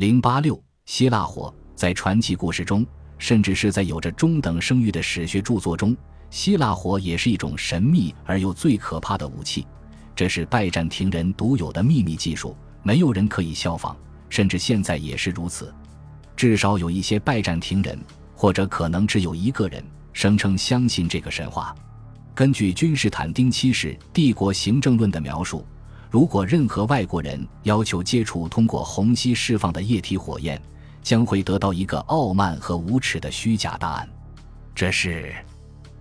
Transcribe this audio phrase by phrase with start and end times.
[0.00, 2.86] 零八六，希腊火在传奇故事中，
[3.18, 5.94] 甚至是在有着中等声誉的史学著作中，
[6.30, 9.66] 希腊火也是一种神秘而又最可怕的武器。
[10.16, 13.94] 这是拜占庭人独有的秘密技术，没有人可以效仿，
[14.30, 15.70] 甚至现在也是如此。
[16.34, 18.02] 至少有一些拜占庭人，
[18.34, 21.74] 或者可能只有一个人，声称相信这个神话。
[22.34, 25.62] 根据君士坦丁七世帝国行政论的描述，
[26.10, 30.60] 如果任何外国人要求接触通过虹吸释放的液体火焰，
[31.02, 34.08] 将会得到一个傲慢和无耻的虚假答案。
[34.74, 35.32] 这是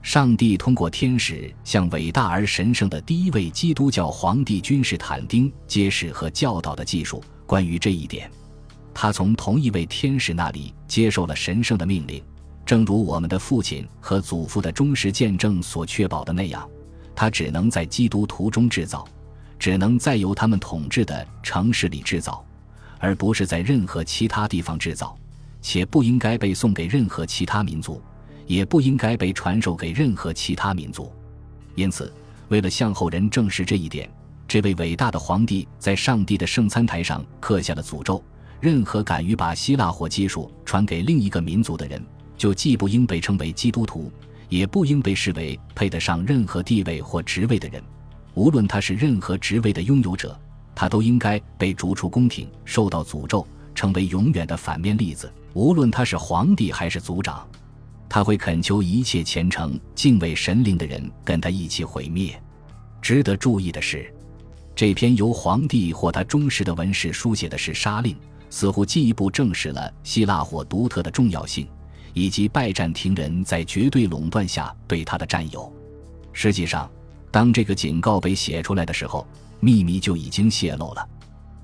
[0.00, 7.22] 上帝通过天使向伟大而神圣的第一位基督教皇帝君士坦丁揭示和教导的技术。
[7.44, 8.30] 关于这一点，
[8.94, 12.22] 他从同一位天使那里接受了神圣的命令。
[12.64, 16.66] 正如我们的父亲和祖父的忠实见证所确保的那样，
[17.14, 19.06] 他只能在基督徒中制造，
[19.58, 22.44] 只能在由他们统治的城市里制造，
[22.98, 25.16] 而不是在任何其他地方制造，
[25.60, 28.00] 且不应该被送给任何其他民族，
[28.46, 31.12] 也不应该被传授给任何其他民族。
[31.74, 32.12] 因此，
[32.48, 34.08] 为了向后人证实这一点，
[34.46, 38.22] 这位伟大的皇帝在上帝的圣餐台上刻下了诅咒：
[38.60, 42.02] 任何敢于把希腊火技术传给另一个民族的人。
[42.36, 44.12] 就既不应被称为基督徒，
[44.48, 47.82] 也不应被视为配得上任何地位或职位的人。
[48.38, 50.38] 无论他是任何职位的拥有者，
[50.72, 53.44] 他都应该被逐出宫廷，受到诅咒，
[53.74, 55.28] 成为永远的反面例子。
[55.54, 57.44] 无论他是皇帝还是族长，
[58.08, 62.40] 他会恳求一切虔诚、敬畏神灵的人跟他一起毁灭。
[63.02, 64.08] 值得注意的是，
[64.72, 68.16] 这篇由皇帝或他忠实的文士书写的是杀令，
[68.50, 71.66] 似乎进一步证实了希腊火独特的重要性。
[72.14, 75.72] 以及拜占庭人在绝对垄断下对他的占有。
[76.32, 76.90] 实际上，
[77.30, 79.26] 当这个警告被写出来的时候，
[79.60, 81.08] 秘密就已经泄露了。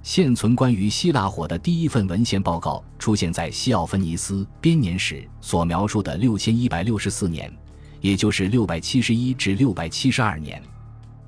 [0.03, 7.51] 现存关于希腊火的第一份文献报告出现在西奥芬尼斯编年史所描述的六千一百六十四年，
[8.03, 10.63] 也就是六百七十一至六百七十二年。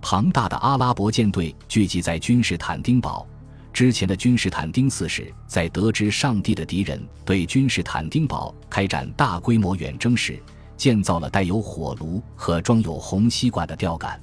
[0.02, 3.26] 庞大的阿拉伯舰队聚集在君士坦丁堡。
[3.72, 10.38] 之前的君士坦丁四世在得知上帝的敌人对君士坦丁堡开展大规模远征时，
[10.76, 14.20] 建造了带有火炉和装有红吸管的吊杆。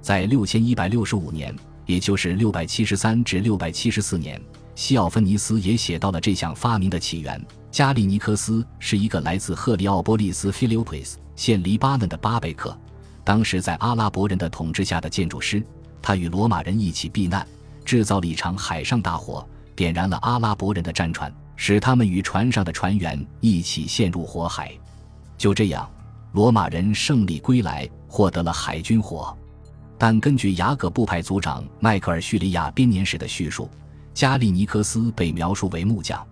[0.00, 1.54] 在六千一百六十五年，
[1.86, 4.40] 也就是六百七十三至六百七十四年，
[4.74, 7.42] 西奥芬尼斯也写到了这项发明的起源。
[7.70, 12.76] 加利尼克斯是一个来自赫里奥波利斯 （Philippus） 现黎巴嫩的巴贝克，
[13.24, 15.62] 当时在阿拉伯人的统治下的建筑师。
[16.02, 17.46] 他与罗马人一起避难。
[17.84, 24.72] 制造了一场海上大火，点燃了阿拉伯人的战船，使他们与船上的船员一起陷入火海。
[25.44, 25.86] 就这样，
[26.32, 29.36] 罗马人胜利归来，获得了海军火。
[29.98, 33.68] 但根据雅各布派族长迈克尔叙利亚编年史的叙述，
[34.14, 36.26] 加利尼克斯被描述为木匠，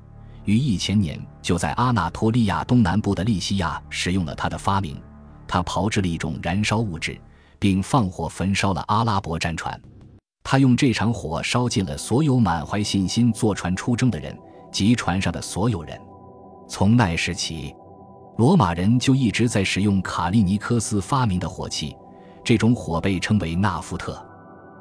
[0.46, 4.98] 于一千年就在阿纳托利亚东南部的利西亚使用了他的发明。
[5.46, 7.20] 他炮制了一种燃烧物质，
[7.58, 9.78] 并放火焚烧了阿拉伯战船。
[10.42, 14.34] 他用这场火烧尽了所有满怀信心坐船出征的人
[14.72, 16.00] 及船上的所有人。
[16.66, 17.74] 从那时起，
[18.36, 21.94] 罗马人就一直在使用卡利尼科斯发明的火器，
[22.42, 24.24] 这种火被称为纳夫特。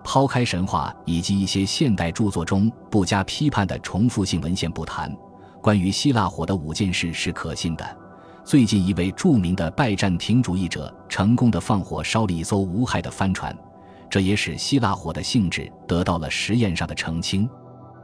[0.03, 5.15] 抛开神话以及一些现代著作中不加批判的重复性文献不谈，
[5.61, 7.97] 关于希腊火的五件事是可信的。
[8.43, 13.55] 最近，一位著名的拜占庭主义者成功的放火烧了一艘无害的帆船。
[14.09, 17.47] 这也使希腊火的性质得到了实验上的澄清。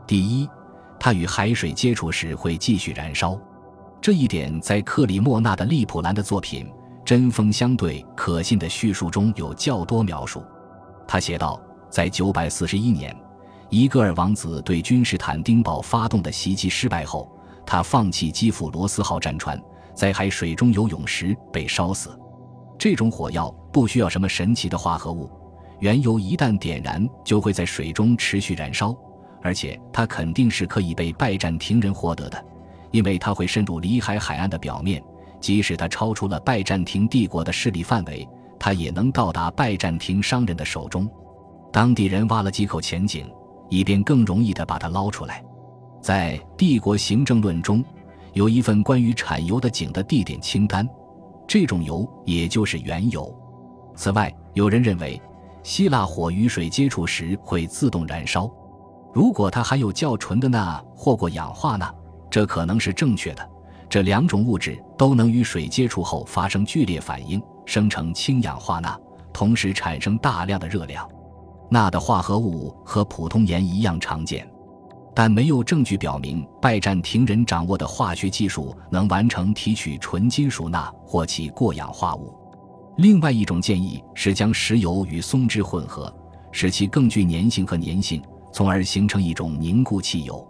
[0.06, 0.48] 第一，
[1.00, 3.38] 它与海水接触时会继续燃烧，
[4.08, 6.66] 这一点在克里莫纳的利普兰的作品
[7.04, 10.42] 《针锋相对：可信的叙述》中有较多描述。
[11.06, 13.14] 他写道，在941年，
[13.70, 17.30] 伊戈尔王子对君士坦丁堡发动的袭击失败后，
[17.66, 19.62] 他放弃基辅罗斯号战船，
[19.94, 22.18] 在海水中游泳时被烧死。
[22.80, 25.30] 这种火药不需要什么神奇的化合物。
[25.82, 28.96] 原油一旦点燃，就会在水中持续燃烧，
[29.44, 32.46] 而且它肯定是可以被拜占庭人获得的，
[32.92, 35.04] 因为它会渗入里海海岸的表面。
[35.40, 38.28] 即使它超出了拜占庭帝国的势力范围，
[38.60, 41.10] 它也能到达拜占庭商人的手中。
[41.72, 43.30] 当地人挖了几口浅井，
[43.70, 45.44] 以便更容易地把它捞出来。
[46.02, 47.84] 在《帝国行政论》中，
[48.34, 50.88] 有一份关于产油的井的地点清单，
[51.48, 53.32] 这种油也就是原油。
[53.96, 55.22] 此外，有人认为。
[55.64, 58.50] 希腊火与水接触时会自动燃烧，
[59.14, 61.94] 如果它含有较纯的钠或过氧化钠，
[62.30, 63.50] 这可能是正确的。
[63.90, 69.00] 这两种物质都能与水接触后发生剧烈反应，生成氢氧化钠，
[69.32, 71.08] 同时产生大量的热量。
[71.70, 74.48] 钠的化合物和普通盐一样常见。
[75.16, 82.36] 但没有证据表明拜占庭人掌握的化学技术能完成提取纯金属钠或其过氧化物。
[82.98, 86.14] 另外一种建议是将石油与松脂混合，
[86.52, 88.22] 使其更具粘性和粘性，
[88.54, 90.48] 从而形成一种凝固汽油。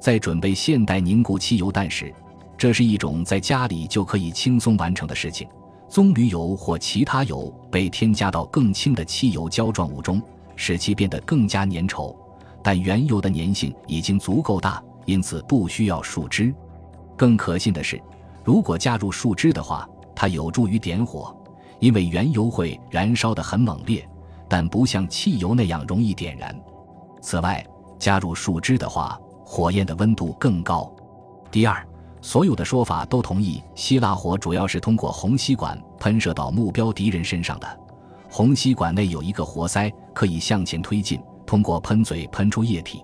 [0.00, 2.12] 在准备现代凝固汽油弹时，
[2.56, 5.46] 这是一种在家里就可以轻松完成的事情。
[5.88, 10.22] 棕榈油或其他油被添加到更轻的汽油胶状物中，
[10.56, 12.16] 使其变得更加粘稠。
[12.62, 16.54] 但原油的粘性已经足够大，因此不需要树脂。
[17.16, 18.00] 更可信的是，
[18.44, 21.34] 如果加入树脂的话，它有助于点火，
[21.78, 24.06] 因为原油会燃烧得很猛烈，
[24.48, 26.54] 但不像汽油那样容易点燃。
[27.20, 27.66] 此外，
[27.98, 29.18] 加入树脂的话，
[29.52, 30.88] 火焰的温度更高。
[31.50, 31.84] 第二，
[32.22, 37.80] 所有的说法都同意，希腊火主要是通过红吸管喷射到目标敌人身上的。
[38.28, 41.20] 红吸管内有一个活塞，可以向前推进。
[41.44, 43.02] 通过喷嘴喷出液体，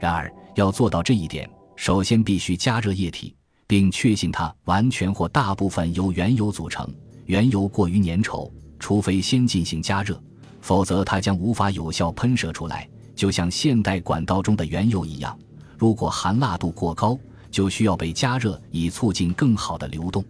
[0.00, 1.46] 然而要做到这一点，
[1.76, 3.36] 首先必须加热液体，
[3.66, 6.88] 并确信它完全或大部分由原油组成。
[7.26, 10.18] 原油过于粘稠，除非先进行加热，
[10.62, 15.38] 否则它将无法有效喷射出来，就像现代管道中的原油一样。
[15.78, 17.18] 如果含蜡度过高，
[17.50, 20.24] 就需要被加热以促进更好的流动。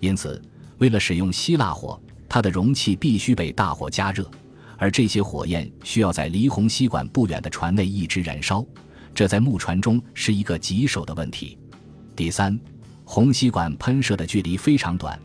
[0.00, 0.40] 因此，
[0.78, 4.28] 为了使用希腊火，它的容器必须被大火加热。
[4.78, 8.64] 而这些火焰需要在离红吸管不远的船内一直燃烧，
[9.14, 11.58] 这在木船中是一个棘手的问题。
[12.14, 12.58] 第三，
[13.04, 15.18] 红吸管喷射的距离非常短，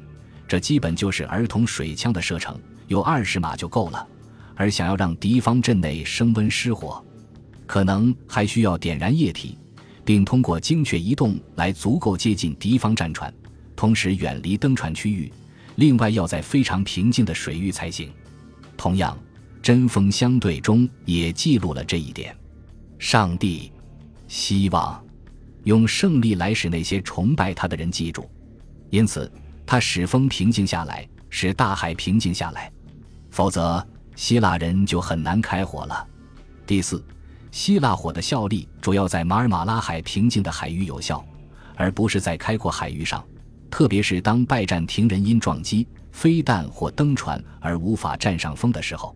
[0.47, 4.07] 这基本就是儿童水枪的射程，有二十码就够了。
[4.55, 7.03] 而想要让敌方阵内升温失火，
[7.71, 9.57] 可能还需要点燃液体，
[10.03, 13.33] 并通过精确移动来足够接近敌方战船，
[13.77, 15.31] 同时远离登船区域。
[15.77, 18.12] 另外，要在非常平静的水域才行。
[18.75, 19.18] 同样。
[19.62, 22.35] 针锋相对中也记录了这一点。
[22.97, 23.71] 上帝
[24.27, 25.01] 希望
[25.63, 28.29] 用胜利来使那些崇拜他的人记住，
[28.89, 29.31] 因此
[29.65, 32.69] 他使风平静下来，使大海平静下来，
[33.29, 36.06] 否则希腊人就很难开火了。
[36.65, 37.01] 第四，
[37.51, 41.24] 希腊火的效力主要在马尔马拉海平静的海域有效，
[41.75, 43.24] 而不是在开阔海域上，
[43.69, 49.13] 特别是当拜占庭人因撞击飞弹或登船而无法占上风的时候。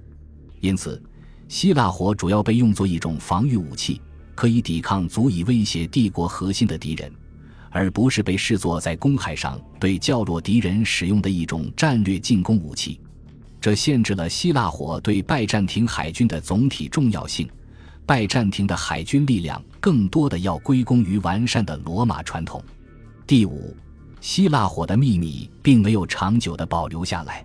[0.59, 1.01] 因此，
[1.47, 4.01] 希腊火主要被用作一种防御武器，
[4.35, 7.09] 可以抵抗足以威胁帝国核心的敌人，
[7.69, 12.99] 而不是被视作在公海上对较弱敌人使用的一种战略进攻武器。
[13.61, 17.49] 这限制了希腊火对拜占庭海军的总体重要性。
[18.05, 22.63] 拜占庭的海军力量更多的要归功于完善的罗马传统。
[23.25, 23.75] 第五，
[24.21, 27.43] 希腊火的秘密并没有长久的保留下来。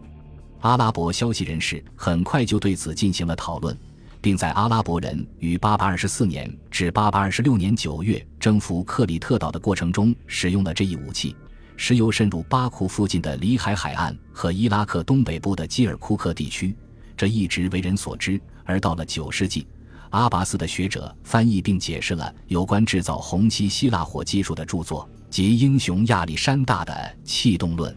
[0.61, 3.75] 阿拉伯消息人士很快就对此进行了讨论，
[4.21, 11.35] 并在阿拉伯人于824年至826年9月征服克里特岛的过程中使用了这一武器。
[11.79, 16.77] 石油渗入巴库附近的里海海岸和伊拉克东北部的基尔库克地区，
[17.17, 18.39] 这一直为人所知。
[18.67, 19.67] 而到了9世纪，
[20.11, 27.97] 阿巴斯的学者翻译并解释了有关制造红漆希腊火技术的著作，即英雄亚历山大的气动论。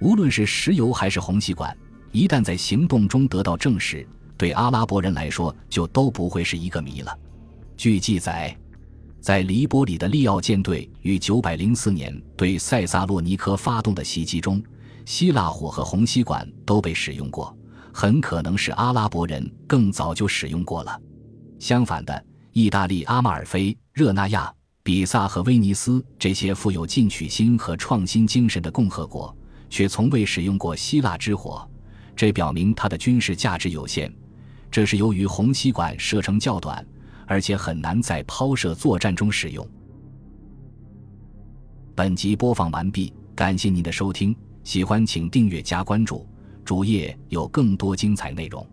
[0.00, 1.76] 无论是石油还是红吸管。
[2.12, 4.04] 一旦在行动中得到证实，
[4.36, 7.16] 对阿拉伯人来说就都不会是一个谜了。
[7.76, 8.56] 据记载，
[9.20, 14.60] 在黎波里的利奥舰队于904年对塞萨洛尼科发动的袭击中，
[15.04, 17.56] 希腊火和红吸管都被使用过，
[17.92, 21.00] 很可能是阿拉伯人更早就使用过了。
[21.60, 24.52] 相反的，意大利、阿马尔菲、热那亚、
[24.82, 29.36] 比萨和威尼斯这些富有进取心和创新精神的共和国，
[29.68, 31.68] 却从未使用过希腊之火。
[32.16, 34.10] 这表明它的军事价值有限，
[34.70, 36.84] 这是由于红吸管射程较短，
[37.26, 39.66] 而且很难在抛射作战中使用。
[41.94, 46.26] 本集播放完毕，感谢您的收听，喜欢请订阅加关注，
[46.64, 48.66] 主页有更多精彩内容。